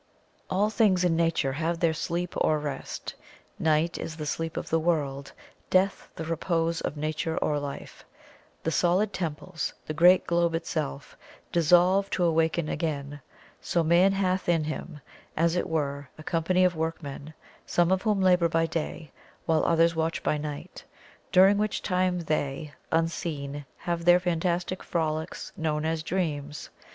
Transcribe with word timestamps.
All 0.49 0.71
things 0.71 1.03
in 1.03 1.15
nature 1.15 1.51
have 1.53 1.79
their 1.79 1.93
sleep 1.93 2.33
or 2.37 2.57
rest, 2.57 3.13
night 3.59 3.99
is 3.99 4.15
the 4.17 4.25
sleep 4.25 4.57
of 4.57 4.67
the 4.71 4.79
world, 4.79 5.31
death 5.69 6.09
the 6.15 6.25
repose 6.25 6.81
of 6.81 6.97
Nature 6.97 7.37
or 7.37 7.59
Life 7.59 8.03
the 8.63 8.71
solid 8.71 9.13
temples, 9.13 9.75
the 9.85 9.93
great 9.93 10.25
globe 10.25 10.55
itself, 10.55 11.15
dissolve 11.51 12.09
to 12.09 12.23
awaken 12.23 12.67
again; 12.67 13.21
so 13.61 13.83
man 13.83 14.11
hath 14.13 14.49
in 14.49 14.63
him, 14.63 14.99
as 15.37 15.55
it 15.55 15.69
were, 15.69 16.09
a 16.17 16.23
company 16.23 16.65
of 16.65 16.75
workmen, 16.75 17.31
some 17.67 17.91
of 17.91 18.01
whom 18.01 18.21
labor 18.21 18.49
by 18.49 18.65
day, 18.65 19.11
while 19.45 19.63
others 19.65 19.93
watch 19.95 20.23
by 20.23 20.35
night, 20.35 20.83
during 21.31 21.59
which 21.59 21.83
time 21.83 22.21
they, 22.21 22.73
unseen, 22.91 23.65
have 23.77 24.05
their 24.05 24.19
fantastic 24.19 24.81
frolics 24.81 25.51
known 25.55 25.85
as 25.85 26.01
dreams. 26.01 26.71